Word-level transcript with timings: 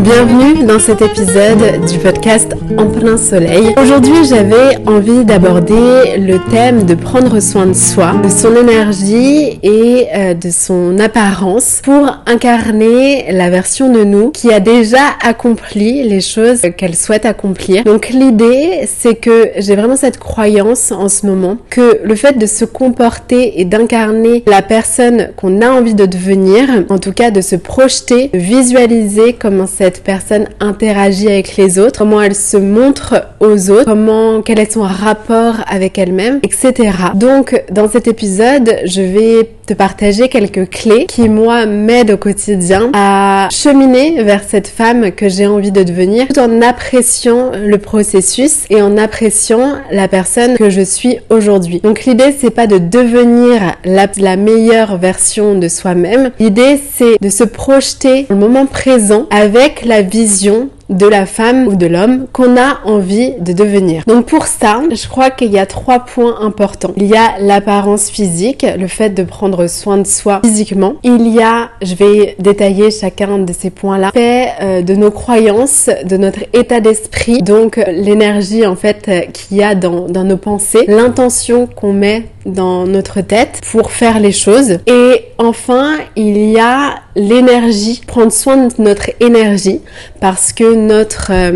Bienvenue 0.00 0.64
dans 0.64 0.78
cet 0.78 1.02
épisode 1.02 1.84
du 1.86 1.98
podcast 1.98 2.54
En 2.78 2.86
plein 2.86 3.18
soleil. 3.18 3.74
Aujourd'hui 3.78 4.24
j'avais 4.24 4.78
envie 4.86 5.26
d'aborder 5.26 6.16
le 6.16 6.38
thème 6.50 6.84
de 6.84 6.94
prendre 6.94 7.40
soin 7.40 7.66
de 7.66 7.74
soi, 7.74 8.14
de 8.24 8.30
son 8.30 8.56
énergie 8.56 9.60
et 9.62 10.06
euh, 10.14 10.32
de 10.32 10.48
son 10.48 10.98
apparence 10.98 11.82
pour 11.84 12.10
incarner 12.24 13.32
la 13.32 13.50
version 13.50 13.92
de 13.92 14.02
nous 14.02 14.30
qui 14.30 14.50
a 14.50 14.60
déjà 14.60 15.10
accompli 15.22 16.08
les 16.08 16.22
choses 16.22 16.62
qu'elle 16.78 16.96
souhaite 16.96 17.26
accomplir. 17.26 17.84
Donc 17.84 18.08
l'idée 18.08 18.86
c'est 18.86 19.16
que 19.16 19.50
j'ai 19.58 19.76
vraiment 19.76 19.96
cette 19.96 20.18
croyance 20.18 20.90
en 20.90 21.10
ce 21.10 21.26
moment 21.26 21.58
que 21.68 22.00
le 22.02 22.14
fait 22.14 22.38
de 22.38 22.46
se 22.46 22.64
comporter 22.64 23.60
et 23.60 23.66
d'incarner 23.66 24.42
la 24.46 24.62
personne 24.62 25.32
qu'on 25.36 25.60
a 25.60 25.68
envie 25.68 25.94
de 25.94 26.06
devenir, 26.06 26.62
en 26.88 26.96
tout 26.96 27.12
cas 27.12 27.30
de 27.30 27.42
se 27.42 27.56
projeter, 27.56 28.30
visualiser 28.32 29.34
comment 29.34 29.66
personne 29.90 30.46
interagit 30.60 31.28
avec 31.28 31.56
les 31.56 31.78
autres, 31.78 31.98
comment 31.98 32.20
elle 32.20 32.34
se 32.34 32.56
montre 32.56 33.26
aux 33.40 33.70
autres, 33.70 33.84
comment, 33.84 34.42
quel 34.42 34.58
est 34.58 34.72
son 34.72 34.82
rapport 34.82 35.56
avec 35.66 35.98
elle-même, 35.98 36.40
etc. 36.42 36.90
Donc, 37.14 37.62
dans 37.70 37.88
cet 37.88 38.06
épisode, 38.06 38.78
je 38.86 39.02
vais 39.02 39.48
te 39.66 39.74
partager 39.74 40.28
quelques 40.28 40.68
clés 40.70 41.06
qui, 41.06 41.28
moi, 41.28 41.66
m'aident 41.66 42.12
au 42.12 42.16
quotidien 42.16 42.90
à 42.94 43.48
cheminer 43.50 44.22
vers 44.22 44.42
cette 44.42 44.68
femme 44.68 45.12
que 45.12 45.28
j'ai 45.28 45.46
envie 45.46 45.72
de 45.72 45.82
devenir 45.82 46.28
tout 46.28 46.40
en 46.40 46.60
appréciant 46.62 47.52
le 47.54 47.78
processus 47.78 48.64
et 48.70 48.82
en 48.82 48.96
appréciant 48.96 49.74
la 49.90 50.08
personne 50.08 50.56
que 50.56 50.70
je 50.70 50.82
suis 50.82 51.18
aujourd'hui. 51.30 51.80
Donc, 51.80 52.04
l'idée, 52.04 52.34
c'est 52.38 52.50
pas 52.50 52.66
de 52.66 52.78
devenir 52.78 53.76
la, 53.84 54.36
meilleure 54.36 54.96
version 54.96 55.58
de 55.58 55.68
soi-même. 55.68 56.30
L'idée, 56.38 56.80
c'est 56.94 57.16
de 57.20 57.28
se 57.28 57.44
projeter 57.44 58.26
le 58.30 58.36
moment 58.36 58.66
présent 58.66 59.26
avec 59.30 59.84
la 59.84 60.02
vision 60.02 60.70
de 60.92 61.06
la 61.06 61.26
femme 61.26 61.68
ou 61.68 61.76
de 61.76 61.86
l'homme 61.86 62.26
qu'on 62.32 62.56
a 62.56 62.80
envie 62.84 63.32
de 63.40 63.52
devenir. 63.52 64.04
Donc 64.06 64.26
pour 64.26 64.46
ça, 64.46 64.80
je 64.90 65.08
crois 65.08 65.30
qu'il 65.30 65.50
y 65.50 65.58
a 65.58 65.66
trois 65.66 66.00
points 66.00 66.40
importants. 66.40 66.92
Il 66.96 67.06
y 67.06 67.16
a 67.16 67.38
l'apparence 67.40 68.10
physique, 68.10 68.66
le 68.78 68.86
fait 68.86 69.10
de 69.10 69.22
prendre 69.22 69.66
soin 69.66 69.98
de 69.98 70.06
soi 70.06 70.40
physiquement. 70.44 70.94
Il 71.02 71.28
y 71.28 71.42
a, 71.42 71.70
je 71.82 71.94
vais 71.94 72.36
détailler 72.38 72.90
chacun 72.90 73.38
de 73.38 73.52
ces 73.52 73.70
points-là, 73.70 74.10
fait 74.12 74.48
euh, 74.60 74.82
de 74.82 74.94
nos 74.94 75.10
croyances, 75.10 75.90
de 76.04 76.16
notre 76.16 76.40
état 76.52 76.80
d'esprit, 76.80 77.42
donc 77.42 77.80
l'énergie 77.88 78.66
en 78.66 78.76
fait 78.76 79.06
euh, 79.08 79.20
qu'il 79.32 79.56
y 79.56 79.62
a 79.62 79.74
dans 79.74 80.24
nos 80.24 80.36
pensées, 80.36 80.84
l'intention 80.86 81.66
qu'on 81.66 81.92
met 81.92 82.24
dans 82.46 82.86
notre 82.86 83.20
tête 83.20 83.60
pour 83.70 83.92
faire 83.92 84.20
les 84.20 84.32
choses. 84.32 84.78
Et 84.86 85.26
enfin, 85.38 85.96
il 86.16 86.50
y 86.50 86.58
a 86.58 86.96
l'énergie, 87.14 88.00
prendre 88.06 88.32
soin 88.32 88.68
de 88.68 88.72
notre 88.78 89.10
énergie 89.20 89.80
parce 90.20 90.52
que 90.52 90.74
notre, 90.74 91.30
euh, 91.30 91.52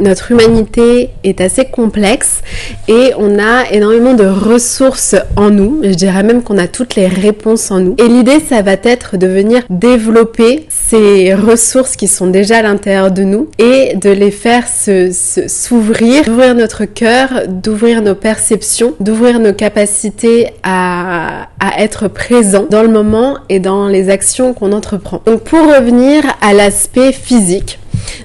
notre 0.00 0.30
humanité 0.30 1.10
est 1.24 1.40
assez 1.40 1.64
complexe 1.64 2.40
et 2.86 3.10
on 3.18 3.38
a 3.38 3.70
énormément 3.72 4.14
de 4.14 4.26
ressources 4.26 5.16
en 5.36 5.50
nous. 5.50 5.80
Je 5.82 5.94
dirais 5.94 6.22
même 6.22 6.42
qu'on 6.42 6.58
a 6.58 6.68
toutes 6.68 6.94
les 6.94 7.08
réponses 7.08 7.70
en 7.70 7.80
nous. 7.80 7.96
Et 7.98 8.06
l'idée, 8.06 8.38
ça 8.40 8.62
va 8.62 8.76
être 8.82 9.16
de 9.16 9.26
venir 9.26 9.62
développer 9.70 10.66
ces 10.68 11.34
ressources 11.34 11.96
qui 11.96 12.06
sont 12.06 12.28
déjà 12.28 12.58
à 12.58 12.62
l'intérieur 12.62 13.10
de 13.10 13.22
nous 13.22 13.48
et 13.58 13.96
de 13.96 14.10
les 14.10 14.30
faire 14.30 14.68
s'ouvrir, 14.68 15.12
se, 15.12 15.48
s'ouvrir, 15.48 16.24
d'ouvrir 16.24 16.54
notre 16.54 16.84
cœur, 16.84 17.28
d'ouvrir 17.48 18.02
nos 18.02 18.14
perceptions, 18.14 18.94
d'ouvrir 19.00 19.40
nos 19.40 19.52
capacités 19.52 20.21
à, 20.62 21.48
à 21.60 21.80
être 21.80 22.08
présent 22.08 22.66
dans 22.70 22.82
le 22.82 22.88
moment 22.88 23.38
et 23.48 23.60
dans 23.60 23.88
les 23.88 24.10
actions 24.10 24.54
qu'on 24.54 24.72
entreprend. 24.72 25.22
Donc 25.26 25.42
pour 25.44 25.60
revenir 25.60 26.24
à 26.40 26.52
l'aspect 26.52 27.12
physique, 27.12 27.78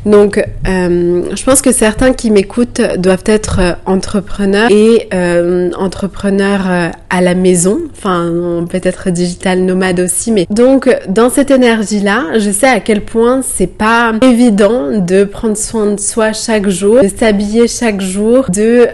donc, 0.05 0.37
euh, 0.67 1.23
je 1.35 1.43
pense 1.43 1.61
que 1.61 1.71
certains 1.71 2.13
qui 2.13 2.31
m'écoutent 2.31 2.81
doivent 2.97 3.23
être 3.25 3.59
euh, 3.59 3.73
entrepreneurs 3.85 4.69
et 4.71 5.07
euh, 5.13 5.71
entrepreneurs 5.77 6.91
à 7.09 7.21
la 7.21 7.35
maison, 7.35 7.79
enfin 7.91 8.65
peut-être 8.69 9.09
digital 9.09 9.59
nomade 9.61 9.99
aussi. 9.99 10.31
Mais 10.31 10.45
donc, 10.49 10.89
dans 11.09 11.29
cette 11.29 11.51
énergie-là, 11.51 12.39
je 12.39 12.51
sais 12.51 12.67
à 12.67 12.79
quel 12.79 13.01
point 13.01 13.41
c'est 13.41 13.67
pas 13.67 14.13
évident 14.21 14.99
de 14.99 15.23
prendre 15.23 15.57
soin 15.57 15.93
de 15.93 15.99
soi 15.99 16.33
chaque 16.33 16.69
jour, 16.69 17.01
de 17.01 17.09
s'habiller 17.09 17.67
chaque 17.67 18.01
jour, 18.01 18.45
de 18.49 18.87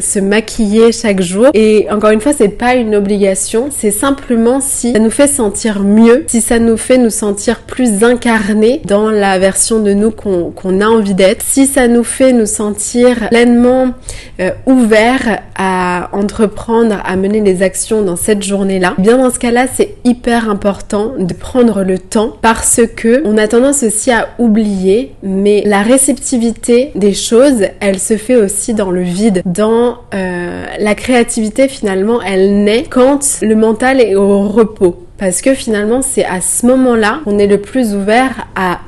se 0.00 0.18
maquiller 0.18 0.92
chaque 0.92 1.20
jour. 1.20 1.48
Et 1.54 1.86
encore 1.90 2.10
une 2.10 2.20
fois, 2.20 2.32
c'est 2.36 2.48
pas 2.48 2.74
une 2.74 2.94
obligation, 2.94 3.68
c'est 3.70 3.90
simplement 3.90 4.60
si 4.60 4.92
ça 4.92 4.98
nous 4.98 5.10
fait 5.10 5.28
sentir 5.28 5.80
mieux, 5.80 6.24
si 6.28 6.40
ça 6.40 6.58
nous 6.58 6.76
fait 6.76 6.98
nous 6.98 7.10
sentir 7.10 7.60
plus 7.60 8.04
incarnés 8.04 8.80
dans 8.84 9.10
la 9.10 9.38
version 9.38 9.80
de 9.80 9.92
nous 9.92 10.09
qu'on 10.10 10.80
a 10.80 10.86
envie 10.86 11.14
d'être, 11.14 11.42
si 11.42 11.66
ça 11.66 11.88
nous 11.88 12.04
fait 12.04 12.32
nous 12.32 12.46
sentir 12.46 13.28
pleinement 13.28 13.92
euh, 14.40 14.50
ouverts 14.66 15.40
à 15.56 16.08
entreprendre, 16.12 16.96
à 17.04 17.16
mener 17.16 17.40
les 17.40 17.62
actions 17.62 18.02
dans 18.02 18.16
cette 18.16 18.42
journée-là, 18.42 18.94
eh 18.98 19.02
bien 19.02 19.18
dans 19.18 19.30
ce 19.30 19.38
cas-là, 19.38 19.66
c'est 19.72 19.94
hyper 20.04 20.48
important 20.48 21.12
de 21.18 21.32
prendre 21.34 21.82
le 21.82 21.98
temps 21.98 22.36
parce 22.40 22.80
que 22.96 23.22
on 23.24 23.36
a 23.36 23.48
tendance 23.48 23.82
aussi 23.82 24.10
à 24.10 24.28
oublier, 24.38 25.12
mais 25.22 25.62
la 25.66 25.82
réceptivité 25.82 26.92
des 26.94 27.14
choses, 27.14 27.62
elle 27.80 27.98
se 27.98 28.16
fait 28.16 28.36
aussi 28.36 28.74
dans 28.74 28.90
le 28.90 29.02
vide, 29.02 29.42
dans 29.44 29.98
euh, 30.14 30.64
la 30.78 30.94
créativité 30.94 31.68
finalement, 31.68 32.20
elle 32.22 32.64
naît 32.64 32.84
quand 32.88 33.38
le 33.42 33.54
mental 33.54 34.00
est 34.00 34.14
au 34.14 34.48
repos 34.48 34.96
parce 35.20 35.42
que 35.42 35.54
finalement 35.54 36.02
c'est 36.02 36.24
à 36.24 36.40
ce 36.40 36.66
moment-là 36.66 37.20
qu'on 37.24 37.38
est 37.38 37.46
le 37.46 37.60
plus 37.60 37.94
ouvert 37.94 38.48
à, 38.56 38.80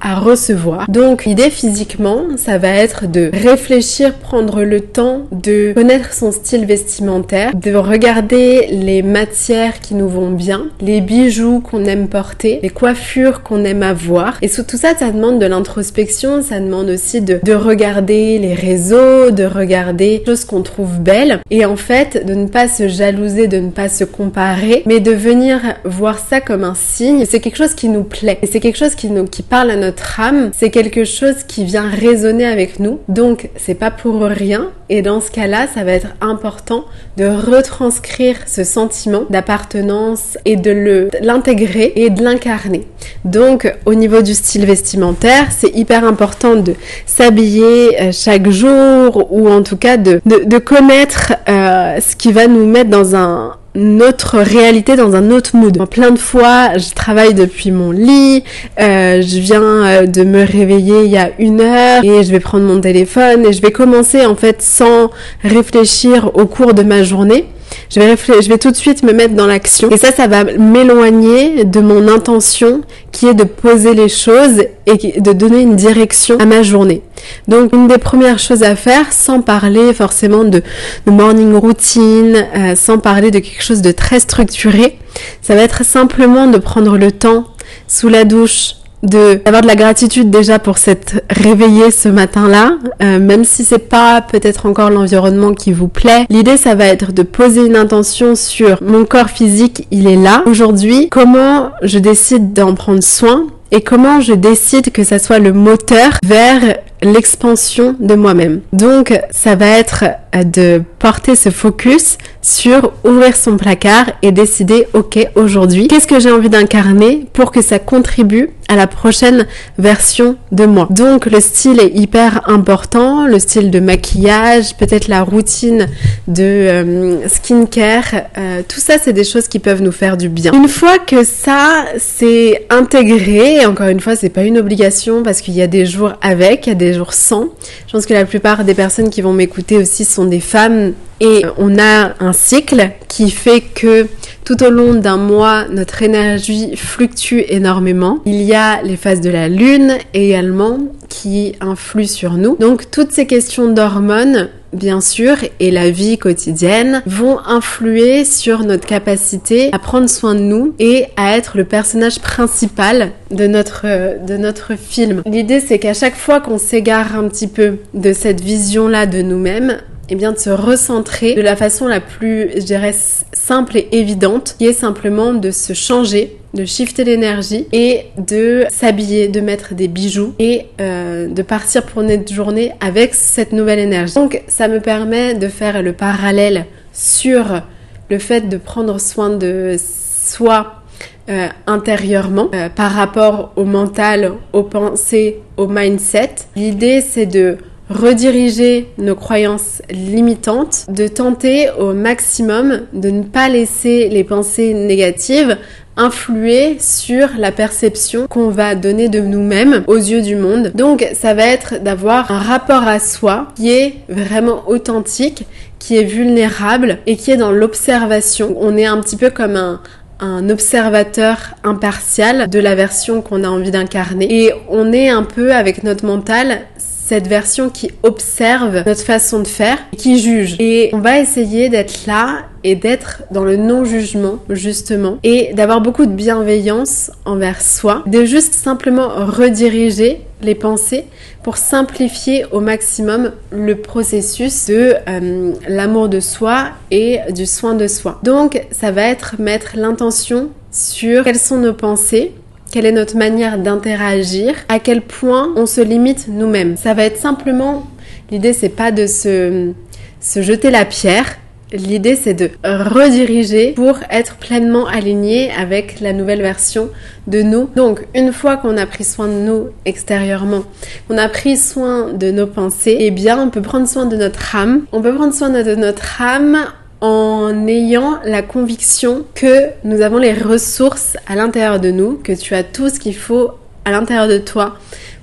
à 0.00 0.14
recevoir. 0.14 0.86
Donc 0.88 1.24
l'idée 1.24 1.50
physiquement, 1.50 2.22
ça 2.36 2.58
va 2.58 2.68
être 2.68 3.10
de 3.10 3.30
réfléchir, 3.32 4.14
prendre 4.14 4.62
le 4.62 4.80
temps 4.80 5.22
de 5.32 5.72
connaître 5.74 6.12
son 6.12 6.32
style 6.32 6.64
vestimentaire, 6.66 7.52
de 7.54 7.74
regarder 7.74 8.68
les 8.70 9.02
matières 9.02 9.80
qui 9.80 9.94
nous 9.94 10.08
vont 10.08 10.30
bien, 10.30 10.66
les 10.80 11.00
bijoux 11.00 11.60
qu'on 11.60 11.84
aime 11.84 12.08
porter, 12.08 12.60
les 12.62 12.70
coiffures 12.70 13.42
qu'on 13.42 13.64
aime 13.64 13.82
avoir. 13.82 14.38
Et 14.42 14.48
sous 14.48 14.62
tout 14.62 14.76
ça, 14.76 14.94
ça 14.96 15.10
demande 15.10 15.38
de 15.38 15.46
l'introspection, 15.46 16.42
ça 16.42 16.60
demande 16.60 16.90
aussi 16.90 17.20
de, 17.20 17.40
de 17.42 17.54
regarder 17.54 18.38
les 18.38 18.54
réseaux, 18.54 19.30
de 19.30 19.44
regarder 19.44 20.18
les 20.18 20.24
choses 20.24 20.44
qu'on 20.44 20.62
trouve 20.62 21.00
belles 21.00 21.40
et 21.50 21.64
en 21.64 21.76
fait 21.76 22.24
de 22.24 22.34
ne 22.34 22.46
pas 22.46 22.68
se 22.68 22.88
jalouser, 22.88 23.48
de 23.48 23.58
ne 23.58 23.70
pas 23.70 23.88
se 23.88 24.04
comparer, 24.04 24.82
mais 24.86 25.00
de 25.00 25.12
venir 25.12 25.47
voir 25.84 26.18
ça 26.18 26.40
comme 26.40 26.64
un 26.64 26.74
signe. 26.74 27.24
C'est 27.28 27.40
quelque 27.40 27.56
chose 27.56 27.74
qui 27.74 27.88
nous 27.88 28.04
plaît 28.04 28.38
c'est 28.50 28.60
quelque 28.60 28.78
chose 28.78 28.94
qui 28.94 29.10
nous 29.10 29.24
qui 29.24 29.42
parle 29.42 29.70
à 29.70 29.76
notre 29.76 30.20
âme. 30.20 30.50
C'est 30.56 30.70
quelque 30.70 31.04
chose 31.04 31.44
qui 31.46 31.64
vient 31.64 31.88
résonner 31.88 32.46
avec 32.46 32.80
nous. 32.80 33.00
Donc 33.08 33.50
c'est 33.56 33.74
pas 33.74 33.90
pour 33.90 34.20
rien. 34.22 34.70
Et 34.90 35.02
dans 35.02 35.20
ce 35.20 35.30
cas-là, 35.30 35.66
ça 35.72 35.84
va 35.84 35.92
être 35.92 36.08
important 36.22 36.84
de 37.18 37.26
retranscrire 37.26 38.36
ce 38.46 38.64
sentiment 38.64 39.24
d'appartenance 39.28 40.38
et 40.46 40.56
de 40.56 40.70
le 40.70 41.10
l'intégrer 41.20 41.92
et 41.96 42.10
de 42.10 42.22
l'incarner. 42.22 42.86
Donc 43.24 43.72
au 43.84 43.94
niveau 43.94 44.22
du 44.22 44.34
style 44.34 44.64
vestimentaire, 44.64 45.48
c'est 45.50 45.74
hyper 45.76 46.04
important 46.04 46.56
de 46.56 46.74
s'habiller 47.06 48.00
euh, 48.00 48.12
chaque 48.12 48.48
jour 48.48 49.30
ou 49.30 49.48
en 49.48 49.62
tout 49.62 49.76
cas 49.76 49.96
de, 49.96 50.20
de, 50.24 50.44
de 50.44 50.58
connaître 50.58 51.34
euh, 51.48 52.00
ce 52.00 52.16
qui 52.16 52.32
va 52.32 52.46
nous 52.46 52.66
mettre 52.66 52.90
dans 52.90 53.14
un 53.14 53.57
notre 53.74 54.38
réalité 54.38 54.96
dans 54.96 55.14
un 55.14 55.30
autre 55.30 55.56
mood. 55.56 55.88
Plein 55.88 56.10
de 56.10 56.18
fois, 56.18 56.76
je 56.78 56.92
travaille 56.94 57.34
depuis 57.34 57.70
mon 57.70 57.90
lit, 57.90 58.42
euh, 58.80 59.22
je 59.22 59.38
viens 59.38 59.62
euh, 59.62 60.06
de 60.06 60.24
me 60.24 60.44
réveiller 60.44 61.04
il 61.04 61.10
y 61.10 61.18
a 61.18 61.30
une 61.38 61.60
heure 61.60 62.02
et 62.02 62.24
je 62.24 62.30
vais 62.30 62.40
prendre 62.40 62.64
mon 62.64 62.80
téléphone 62.80 63.46
et 63.46 63.52
je 63.52 63.62
vais 63.62 63.72
commencer 63.72 64.24
en 64.26 64.34
fait 64.34 64.62
sans 64.62 65.10
réfléchir 65.42 66.30
au 66.34 66.46
cours 66.46 66.74
de 66.74 66.82
ma 66.82 67.02
journée 67.02 67.46
je 67.90 68.48
vais, 68.48 68.58
tout 68.58 68.70
de 68.70 68.76
suite 68.76 69.02
me 69.02 69.12
mettre 69.12 69.34
dans 69.34 69.46
l'action. 69.46 69.90
Et 69.90 69.96
ça, 69.96 70.12
ça 70.12 70.26
va 70.26 70.44
m'éloigner 70.44 71.64
de 71.64 71.80
mon 71.80 72.08
intention 72.08 72.82
qui 73.12 73.26
est 73.26 73.34
de 73.34 73.44
poser 73.44 73.94
les 73.94 74.08
choses 74.08 74.64
et 74.86 75.20
de 75.20 75.32
donner 75.32 75.60
une 75.60 75.76
direction 75.76 76.36
à 76.38 76.44
ma 76.44 76.62
journée. 76.62 77.02
Donc, 77.46 77.72
une 77.72 77.88
des 77.88 77.98
premières 77.98 78.38
choses 78.38 78.62
à 78.62 78.76
faire, 78.76 79.12
sans 79.12 79.40
parler 79.40 79.92
forcément 79.94 80.44
de, 80.44 80.62
de 81.06 81.10
morning 81.10 81.54
routine, 81.54 82.46
euh, 82.56 82.74
sans 82.74 82.98
parler 82.98 83.30
de 83.30 83.38
quelque 83.38 83.62
chose 83.62 83.82
de 83.82 83.92
très 83.92 84.20
structuré, 84.20 84.98
ça 85.42 85.54
va 85.54 85.62
être 85.62 85.84
simplement 85.84 86.46
de 86.46 86.58
prendre 86.58 86.96
le 86.98 87.10
temps 87.10 87.44
sous 87.86 88.08
la 88.08 88.24
douche, 88.24 88.74
de 89.02 89.40
d'avoir 89.44 89.62
de 89.62 89.66
la 89.66 89.76
gratitude 89.76 90.30
déjà 90.30 90.58
pour 90.58 90.78
s'être 90.78 91.22
réveillé 91.30 91.90
ce 91.90 92.08
matin-là, 92.08 92.78
euh, 93.02 93.18
même 93.18 93.44
si 93.44 93.64
c'est 93.64 93.78
pas 93.78 94.20
peut-être 94.20 94.66
encore 94.66 94.90
l'environnement 94.90 95.54
qui 95.54 95.72
vous 95.72 95.88
plaît. 95.88 96.26
L'idée, 96.30 96.56
ça 96.56 96.74
va 96.74 96.86
être 96.86 97.12
de 97.12 97.22
poser 97.22 97.66
une 97.66 97.76
intention 97.76 98.34
sur 98.34 98.82
mon 98.82 99.04
corps 99.04 99.30
physique, 99.30 99.86
il 99.90 100.06
est 100.06 100.16
là. 100.16 100.42
Aujourd'hui, 100.46 101.08
comment 101.10 101.70
je 101.82 101.98
décide 101.98 102.52
d'en 102.52 102.74
prendre 102.74 103.02
soin 103.02 103.46
et 103.70 103.82
comment 103.82 104.20
je 104.20 104.32
décide 104.32 104.90
que 104.92 105.04
ça 105.04 105.18
soit 105.18 105.38
le 105.38 105.52
moteur 105.52 106.12
vers 106.24 106.60
l'expansion 107.02 107.94
de 108.00 108.14
moi-même. 108.14 108.60
Donc, 108.72 109.18
ça 109.30 109.54
va 109.54 109.66
être 109.66 110.04
euh, 110.34 110.42
de 110.42 110.82
porter 110.98 111.36
ce 111.36 111.50
focus 111.50 112.18
sur 112.42 112.92
ouvrir 113.04 113.36
son 113.36 113.56
placard 113.56 114.06
et 114.22 114.32
décider, 114.32 114.86
ok, 114.94 115.18
aujourd'hui, 115.34 115.88
qu'est-ce 115.88 116.06
que 116.06 116.20
j'ai 116.20 116.30
envie 116.30 116.48
d'incarner 116.48 117.26
pour 117.32 117.52
que 117.52 117.62
ça 117.62 117.78
contribue 117.78 118.50
à 118.68 118.76
la 118.76 118.86
prochaine 118.86 119.46
version 119.78 120.36
de 120.52 120.66
moi. 120.66 120.86
Donc 120.90 121.26
le 121.26 121.40
style 121.40 121.80
est 121.80 121.90
hyper 121.94 122.48
important, 122.48 123.26
le 123.26 123.38
style 123.38 123.70
de 123.70 123.80
maquillage, 123.80 124.76
peut-être 124.76 125.08
la 125.08 125.22
routine 125.22 125.86
de 126.28 126.42
euh, 126.42 127.28
skincare, 127.28 128.26
euh, 128.36 128.62
tout 128.68 128.80
ça 128.80 128.94
c'est 129.02 129.14
des 129.14 129.24
choses 129.24 129.48
qui 129.48 129.58
peuvent 129.58 129.82
nous 129.82 129.92
faire 129.92 130.18
du 130.18 130.28
bien. 130.28 130.52
Une 130.52 130.68
fois 130.68 130.98
que 130.98 131.24
ça 131.24 131.86
c'est 131.96 132.66
intégré, 132.68 133.62
et 133.62 133.66
encore 133.66 133.88
une 133.88 134.00
fois 134.00 134.16
c'est 134.16 134.28
pas 134.28 134.42
une 134.42 134.58
obligation 134.58 135.22
parce 135.22 135.40
qu'il 135.40 135.54
y 135.54 135.62
a 135.62 135.66
des 135.66 135.86
jours 135.86 136.12
avec, 136.20 136.66
il 136.66 136.70
y 136.70 136.72
a 136.72 136.76
des 136.76 136.92
jours 136.92 137.14
sans. 137.14 137.48
Je 137.86 137.92
pense 137.92 138.04
que 138.04 138.14
la 138.14 138.26
plupart 138.26 138.64
des 138.64 138.74
personnes 138.74 139.08
qui 139.08 139.22
vont 139.22 139.32
m'écouter 139.32 139.78
aussi 139.78 140.04
sont 140.04 140.26
des 140.26 140.40
femmes 140.40 140.92
et 141.20 141.44
on 141.56 141.78
a 141.78 142.12
un 142.20 142.32
cycle 142.32 142.90
qui 143.08 143.30
fait 143.30 143.60
que 143.60 144.06
tout 144.44 144.62
au 144.62 144.70
long 144.70 144.94
d'un 144.94 145.16
mois, 145.16 145.66
notre 145.68 146.02
énergie 146.02 146.76
fluctue 146.76 147.42
énormément. 147.48 148.20
Il 148.24 148.42
y 148.42 148.54
a 148.54 148.82
les 148.82 148.96
phases 148.96 149.20
de 149.20 149.30
la 149.30 149.48
lune 149.48 149.98
également 150.14 150.78
qui 151.08 151.54
influent 151.60 152.06
sur 152.06 152.34
nous. 152.34 152.56
Donc 152.56 152.90
toutes 152.90 153.12
ces 153.12 153.26
questions 153.26 153.72
d'hormones 153.72 154.48
bien 154.72 155.00
sûr, 155.00 155.36
et 155.60 155.70
la 155.70 155.90
vie 155.90 156.18
quotidienne 156.18 157.02
vont 157.06 157.38
influer 157.46 158.24
sur 158.24 158.64
notre 158.64 158.86
capacité 158.86 159.70
à 159.72 159.78
prendre 159.78 160.08
soin 160.08 160.34
de 160.34 160.40
nous 160.40 160.74
et 160.78 161.06
à 161.16 161.36
être 161.36 161.56
le 161.56 161.64
personnage 161.64 162.20
principal 162.20 163.12
de 163.30 163.46
notre, 163.46 163.86
de 164.26 164.36
notre 164.36 164.76
film. 164.76 165.22
L'idée, 165.26 165.60
c'est 165.60 165.78
qu'à 165.78 165.94
chaque 165.94 166.16
fois 166.16 166.40
qu'on 166.40 166.58
s'égare 166.58 167.16
un 167.16 167.28
petit 167.28 167.46
peu 167.46 167.78
de 167.94 168.12
cette 168.12 168.40
vision-là 168.40 169.06
de 169.06 169.22
nous-mêmes, 169.22 169.78
eh 170.08 170.14
bien 170.14 170.32
de 170.32 170.38
se 170.38 170.50
recentrer 170.50 171.34
de 171.34 171.40
la 171.40 171.56
façon 171.56 171.86
la 171.86 172.00
plus, 172.00 172.50
je 172.54 172.62
dirais, 172.62 172.94
simple 173.32 173.76
et 173.76 173.88
évidente, 173.92 174.56
qui 174.58 174.66
est 174.66 174.72
simplement 174.72 175.34
de 175.34 175.50
se 175.50 175.72
changer, 175.72 176.36
de 176.54 176.64
shifter 176.64 177.04
l'énergie 177.04 177.66
et 177.72 178.06
de 178.16 178.64
s'habiller, 178.70 179.28
de 179.28 179.40
mettre 179.40 179.74
des 179.74 179.88
bijoux 179.88 180.34
et 180.38 180.66
euh, 180.80 181.28
de 181.28 181.42
partir 181.42 181.84
pour 181.84 182.02
notre 182.02 182.32
journée 182.32 182.72
avec 182.80 183.14
cette 183.14 183.52
nouvelle 183.52 183.78
énergie. 183.78 184.14
Donc 184.14 184.42
ça 184.48 184.68
me 184.68 184.80
permet 184.80 185.34
de 185.34 185.48
faire 185.48 185.82
le 185.82 185.92
parallèle 185.92 186.66
sur 186.92 187.62
le 188.10 188.18
fait 188.18 188.48
de 188.48 188.56
prendre 188.56 188.98
soin 188.98 189.30
de 189.30 189.76
soi 189.78 190.82
euh, 191.28 191.48
intérieurement 191.66 192.48
euh, 192.54 192.70
par 192.70 192.92
rapport 192.92 193.52
au 193.56 193.64
mental, 193.64 194.32
aux 194.54 194.62
pensées, 194.62 195.40
au 195.58 195.66
mindset. 195.66 196.30
L'idée 196.56 197.02
c'est 197.02 197.26
de 197.26 197.58
rediriger 197.90 198.88
nos 198.98 199.14
croyances 199.14 199.82
limitantes, 199.90 200.86
de 200.88 201.08
tenter 201.08 201.70
au 201.78 201.92
maximum 201.92 202.82
de 202.92 203.10
ne 203.10 203.22
pas 203.22 203.48
laisser 203.48 204.08
les 204.08 204.24
pensées 204.24 204.74
négatives 204.74 205.56
influer 205.96 206.76
sur 206.78 207.28
la 207.38 207.50
perception 207.50 208.28
qu'on 208.28 208.50
va 208.50 208.76
donner 208.76 209.08
de 209.08 209.20
nous-mêmes 209.20 209.82
aux 209.88 209.96
yeux 209.96 210.22
du 210.22 210.36
monde. 210.36 210.70
Donc 210.74 211.04
ça 211.12 211.34
va 211.34 211.44
être 211.44 211.82
d'avoir 211.82 212.30
un 212.30 212.38
rapport 212.38 212.86
à 212.86 213.00
soi 213.00 213.48
qui 213.56 213.70
est 213.70 213.96
vraiment 214.08 214.62
authentique, 214.68 215.44
qui 215.80 215.96
est 215.96 216.04
vulnérable 216.04 216.98
et 217.06 217.16
qui 217.16 217.32
est 217.32 217.36
dans 217.36 217.50
l'observation. 217.50 218.56
On 218.60 218.76
est 218.76 218.86
un 218.86 219.00
petit 219.00 219.16
peu 219.16 219.30
comme 219.30 219.56
un, 219.56 219.80
un 220.20 220.50
observateur 220.50 221.54
impartial 221.62 222.48
de 222.48 222.58
la 222.58 222.74
version 222.74 223.22
qu'on 223.22 223.44
a 223.44 223.48
envie 223.48 223.70
d'incarner. 223.70 224.26
Et 224.30 224.52
on 224.68 224.92
est 224.92 225.08
un 225.08 225.22
peu 225.22 225.52
avec 225.52 225.84
notre 225.84 226.04
mental 226.04 226.62
cette 227.08 227.26
version 227.26 227.70
qui 227.70 227.90
observe 228.02 228.82
notre 228.84 229.00
façon 229.00 229.40
de 229.40 229.46
faire, 229.46 229.78
qui 229.96 230.18
juge. 230.18 230.56
Et 230.58 230.90
on 230.92 230.98
va 230.98 231.18
essayer 231.18 231.70
d'être 231.70 232.06
là 232.06 232.40
et 232.64 232.74
d'être 232.76 233.22
dans 233.30 233.44
le 233.44 233.56
non-jugement, 233.56 234.40
justement, 234.50 235.16
et 235.22 235.54
d'avoir 235.54 235.80
beaucoup 235.80 236.04
de 236.04 236.12
bienveillance 236.12 237.10
envers 237.24 237.62
soi, 237.62 238.02
de 238.06 238.26
juste 238.26 238.52
simplement 238.52 239.08
rediriger 239.24 240.20
les 240.42 240.54
pensées 240.54 241.06
pour 241.42 241.56
simplifier 241.56 242.44
au 242.52 242.60
maximum 242.60 243.32
le 243.52 243.76
processus 243.76 244.66
de 244.66 244.94
euh, 245.08 245.52
l'amour 245.66 246.10
de 246.10 246.20
soi 246.20 246.72
et 246.90 247.20
du 247.34 247.46
soin 247.46 247.72
de 247.74 247.86
soi. 247.86 248.20
Donc, 248.22 248.66
ça 248.70 248.90
va 248.90 249.04
être 249.04 249.36
mettre 249.38 249.78
l'intention 249.78 250.50
sur 250.70 251.24
quelles 251.24 251.38
sont 251.38 251.56
nos 251.56 251.72
pensées, 251.72 252.32
quelle 252.78 252.86
est 252.86 252.92
notre 252.92 253.16
manière 253.16 253.58
d'interagir, 253.58 254.54
à 254.68 254.78
quel 254.78 255.02
point 255.02 255.52
on 255.56 255.66
se 255.66 255.80
limite 255.80 256.28
nous-mêmes. 256.28 256.76
Ça 256.76 256.94
va 256.94 257.02
être 257.06 257.16
simplement, 257.16 257.88
l'idée 258.30 258.52
c'est 258.52 258.68
pas 258.68 258.92
de 258.92 259.08
se, 259.08 259.72
se 260.20 260.42
jeter 260.42 260.70
la 260.70 260.84
pierre, 260.84 261.38
L'idée, 261.70 262.16
c'est 262.16 262.32
de 262.32 262.50
rediriger 262.64 263.72
pour 263.72 263.98
être 264.10 264.36
pleinement 264.36 264.86
aligné 264.86 265.50
avec 265.52 266.00
la 266.00 266.14
nouvelle 266.14 266.40
version 266.40 266.88
de 267.26 267.42
nous. 267.42 267.68
Donc, 267.76 268.06
une 268.14 268.32
fois 268.32 268.56
qu'on 268.56 268.78
a 268.78 268.86
pris 268.86 269.04
soin 269.04 269.26
de 269.28 269.34
nous 269.34 269.66
extérieurement, 269.84 270.64
qu'on 271.08 271.18
a 271.18 271.28
pris 271.28 271.58
soin 271.58 272.14
de 272.14 272.30
nos 272.30 272.46
pensées, 272.46 272.96
eh 273.00 273.10
bien, 273.10 273.38
on 273.38 273.50
peut 273.50 273.60
prendre 273.60 273.86
soin 273.86 274.06
de 274.06 274.16
notre 274.16 274.56
âme. 274.56 274.86
On 274.92 275.02
peut 275.02 275.14
prendre 275.14 275.34
soin 275.34 275.50
de 275.50 275.74
notre 275.74 276.22
âme 276.22 276.56
en 277.00 277.66
ayant 277.66 278.18
la 278.24 278.42
conviction 278.42 279.24
que 279.34 279.70
nous 279.84 280.00
avons 280.00 280.18
les 280.18 280.32
ressources 280.32 281.16
à 281.26 281.36
l'intérieur 281.36 281.80
de 281.80 281.90
nous, 281.90 282.16
que 282.16 282.32
tu 282.32 282.54
as 282.54 282.64
tout 282.64 282.88
ce 282.88 282.98
qu'il 282.98 283.16
faut 283.16 283.52
à 283.84 283.90
l'intérieur 283.90 284.28
de 284.28 284.38
toi 284.38 284.76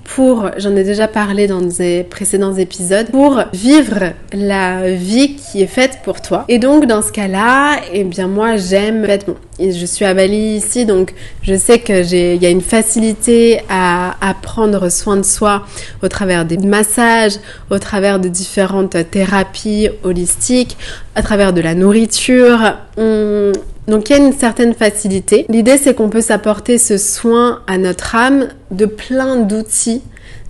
pour, 0.06 0.52
j'en 0.58 0.76
ai 0.76 0.84
déjà 0.84 1.08
parlé 1.08 1.48
dans 1.48 1.62
des 1.62 2.04
précédents 2.04 2.56
épisodes, 2.56 3.08
pour 3.12 3.44
vivre 3.52 4.14
la 4.32 4.92
vie 4.92 5.36
qui 5.36 5.62
est 5.62 5.68
faite 5.68 6.00
pour 6.04 6.22
toi. 6.22 6.46
Et 6.48 6.60
donc 6.60 6.86
dans 6.86 7.02
ce 7.02 7.12
cas-là, 7.12 7.82
eh 7.92 8.04
bien 8.04 8.28
moi 8.28 8.56
j'aime, 8.56 9.06
bon, 9.28 9.36
je 9.60 9.86
suis 9.86 10.06
à 10.06 10.14
Bali 10.14 10.56
ici, 10.56 10.86
donc 10.86 11.14
je 11.42 11.56
sais 11.56 11.80
que 11.80 12.04
j'ai, 12.04 12.36
il 12.36 12.44
y 12.44 12.46
a 12.46 12.50
une 12.50 12.62
facilité 12.62 13.62
à, 13.70 14.14
prendre 14.42 14.90
soin 14.90 15.18
de 15.18 15.24
soi 15.24 15.66
au 16.04 16.08
travers 16.08 16.46
des 16.46 16.58
massages, 16.58 17.38
au 17.72 17.80
travers 17.80 18.20
de 18.20 18.28
différentes 18.28 18.96
thérapies 19.10 19.90
holistiques, 20.04 20.78
à 21.16 21.24
travers 21.24 21.52
de 21.52 21.62
la 21.62 21.74
nourriture. 21.74 22.60
Donc 23.88 24.10
il 24.10 24.14
y 24.14 24.20
a 24.20 24.26
une 24.26 24.34
certaine 24.34 24.74
facilité. 24.74 25.46
L'idée 25.50 25.78
c'est 25.78 25.94
qu'on 25.94 26.10
peut 26.10 26.22
s'apporter 26.22 26.78
ce 26.78 26.98
soin 26.98 27.62
à 27.68 27.78
notre 27.78 28.16
âme 28.16 28.48
de 28.72 28.86
plein 28.86 29.38
d'outils, 29.38 30.02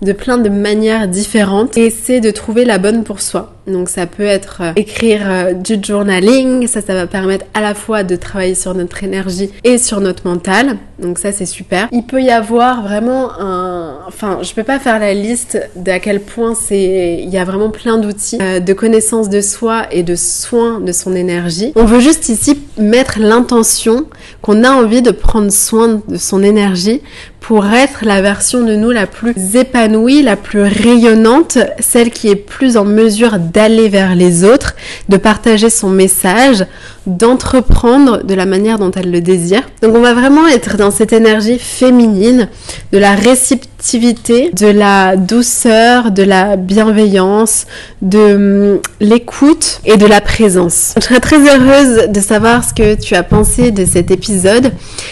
de 0.01 0.13
plein 0.13 0.37
de 0.37 0.49
manières 0.49 1.07
différentes 1.07 1.77
et 1.77 1.89
c'est 1.89 2.19
de 2.19 2.31
trouver 2.31 2.65
la 2.65 2.77
bonne 2.77 3.03
pour 3.03 3.21
soi. 3.21 3.54
Donc 3.67 3.89
ça 3.89 4.05
peut 4.05 4.25
être 4.25 4.61
euh, 4.61 4.71
écrire 4.75 5.21
euh, 5.25 5.53
du 5.53 5.77
journaling, 5.81 6.67
ça 6.67 6.81
ça 6.81 6.93
va 6.93 7.07
permettre 7.07 7.45
à 7.55 7.61
la 7.61 7.73
fois 7.73 8.03
de 8.03 8.15
travailler 8.15 8.53
sur 8.53 8.75
notre 8.75 9.03
énergie 9.03 9.49
et 9.63 9.77
sur 9.77 10.01
notre 10.01 10.27
mental. 10.27 10.77
Donc 10.99 11.17
ça 11.17 11.31
c'est 11.31 11.47
super. 11.47 11.87
Il 11.91 12.03
peut 12.03 12.21
y 12.21 12.29
avoir 12.29 12.83
vraiment 12.83 13.31
un 13.39 13.97
enfin, 14.07 14.39
je 14.43 14.53
peux 14.53 14.63
pas 14.63 14.79
faire 14.79 14.99
la 14.99 15.13
liste 15.13 15.59
d'à 15.75 15.99
quel 15.99 16.21
point 16.21 16.53
c'est 16.53 17.19
il 17.23 17.29
y 17.29 17.37
a 17.37 17.43
vraiment 17.43 17.69
plein 17.69 17.97
d'outils 17.97 18.37
euh, 18.39 18.59
de 18.59 18.73
connaissance 18.73 19.29
de 19.29 19.41
soi 19.41 19.87
et 19.91 20.03
de 20.03 20.15
soins 20.15 20.79
de 20.79 20.91
son 20.91 21.15
énergie. 21.15 21.73
On 21.75 21.85
veut 21.85 21.99
juste 21.99 22.29
ici 22.29 22.59
mettre 22.77 23.19
l'intention 23.19 24.05
qu'on 24.41 24.63
a 24.63 24.71
envie 24.71 25.01
de 25.01 25.11
prendre 25.11 25.51
soin 25.51 26.01
de 26.07 26.17
son 26.17 26.43
énergie 26.43 27.01
pour 27.39 27.67
être 27.67 28.05
la 28.05 28.23
version 28.23 28.63
de 28.63 28.75
nous 28.75 28.89
la 28.89 29.05
plus 29.05 29.55
épanouie, 29.55 30.23
la 30.23 30.35
plus 30.35 30.63
rayonnante, 30.63 31.59
celle 31.79 32.09
qui 32.09 32.27
est 32.27 32.35
plus 32.35 32.75
en 32.75 32.85
mesure 32.85 33.37
d'aller 33.55 33.89
vers 33.89 34.15
les 34.15 34.43
autres, 34.43 34.75
de 35.09 35.17
partager 35.17 35.69
son 35.69 35.89
message, 35.89 36.65
d'entreprendre 37.07 38.23
de 38.23 38.33
la 38.33 38.45
manière 38.45 38.79
dont 38.79 38.91
elle 38.91 39.11
le 39.11 39.21
désire. 39.21 39.61
Donc 39.81 39.95
on 39.95 40.01
va 40.01 40.13
vraiment 40.13 40.47
être 40.47 40.77
dans 40.77 40.91
cette 40.91 41.13
énergie 41.13 41.59
féminine, 41.59 42.49
de 42.91 42.97
la 42.97 43.15
réceptivité, 43.15 44.49
de 44.53 44.67
la 44.67 45.15
douceur, 45.15 46.11
de 46.11 46.23
la 46.23 46.55
bienveillance, 46.55 47.67
de 48.01 48.75
hum, 48.75 48.79
l'écoute 48.99 49.81
et 49.85 49.97
de 49.97 50.05
la 50.05 50.21
présence. 50.21 50.93
Je 50.97 51.05
serais 51.05 51.19
très 51.19 51.37
heureuse 51.37 52.09
de 52.09 52.19
savoir 52.19 52.63
ce 52.63 52.73
que 52.73 52.95
tu 52.95 53.15
as 53.15 53.23
pensé 53.23 53.71
de 53.71 53.85
cet 53.85 54.09
épisode. 54.09 54.71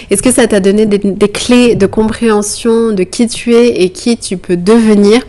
Est-ce 0.10 0.24
que 0.24 0.32
ça 0.32 0.48
t'a 0.48 0.60
donné 0.60 0.86
des, 0.86 1.00
clés 1.30 1.76
de 1.76 1.86
compréhension 1.86 2.92
de 2.92 3.04
qui 3.04 3.28
tu 3.28 3.54
es 3.54 3.84
et 3.84 3.90
qui 3.90 4.18
tu 4.18 4.38
peux 4.38 4.58
devenir, 4.58 5.22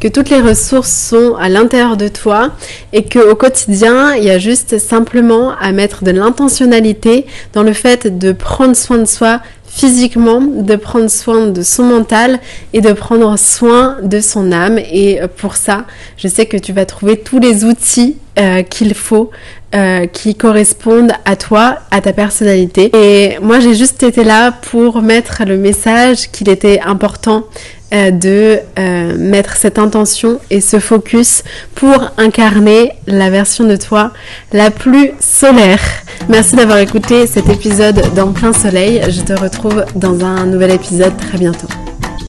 que 0.00 0.08
toutes 0.08 0.30
les 0.30 0.40
ressources 0.40 0.92
sont 0.92 1.34
à 1.34 1.48
l'intérieur 1.48 1.96
de 1.96 2.08
toi 2.08 2.52
et 2.92 3.04
que 3.04 3.18
au 3.18 3.34
quotidien, 3.34 4.14
il 4.14 4.24
y 4.24 4.30
a 4.30 4.38
juste 4.38 4.78
simplement 4.78 5.52
à 5.60 5.72
mettre 5.72 6.04
de 6.04 6.11
l'intentionnalité 6.12 7.26
dans 7.52 7.62
le 7.62 7.72
fait 7.72 8.18
de 8.18 8.32
prendre 8.32 8.76
soin 8.76 8.98
de 8.98 9.04
soi 9.04 9.40
physiquement, 9.66 10.40
de 10.40 10.76
prendre 10.76 11.08
soin 11.08 11.46
de 11.46 11.62
son 11.62 11.84
mental 11.84 12.40
et 12.74 12.80
de 12.82 12.92
prendre 12.92 13.38
soin 13.38 13.96
de 14.02 14.20
son 14.20 14.52
âme. 14.52 14.78
Et 14.78 15.20
pour 15.38 15.56
ça, 15.56 15.86
je 16.18 16.28
sais 16.28 16.46
que 16.46 16.58
tu 16.58 16.72
vas 16.72 16.84
trouver 16.84 17.16
tous 17.16 17.38
les 17.38 17.64
outils 17.64 18.16
euh, 18.38 18.62
qu'il 18.62 18.94
faut, 18.94 19.30
euh, 19.74 20.06
qui 20.06 20.34
correspondent 20.34 21.12
à 21.24 21.36
toi, 21.36 21.78
à 21.90 22.00
ta 22.02 22.12
personnalité. 22.12 22.90
Et 22.94 23.38
moi, 23.40 23.60
j'ai 23.60 23.74
juste 23.74 24.02
été 24.02 24.24
là 24.24 24.52
pour 24.52 25.00
mettre 25.00 25.42
le 25.46 25.56
message 25.56 26.30
qu'il 26.30 26.50
était 26.50 26.80
important 26.80 27.44
euh, 27.92 28.10
de 28.10 28.58
euh, 28.78 29.16
mettre 29.18 29.56
cette 29.56 29.78
intention 29.78 30.40
et 30.50 30.60
ce 30.60 30.78
focus 30.78 31.44
pour 31.74 32.10
incarner 32.16 32.92
la 33.06 33.30
version 33.30 33.64
de 33.64 33.76
toi 33.76 34.12
la 34.52 34.70
plus 34.70 35.10
solaire. 35.20 35.80
Merci 36.28 36.56
d'avoir 36.56 36.78
écouté 36.78 37.26
cet 37.26 37.48
épisode 37.48 38.02
dans 38.14 38.32
plein 38.32 38.52
soleil. 38.52 39.02
Je 39.10 39.20
te 39.20 39.32
retrouve 39.32 39.84
dans 39.94 40.24
un 40.24 40.46
nouvel 40.46 40.70
épisode 40.70 41.16
très 41.16 41.38
bientôt. 41.38 41.68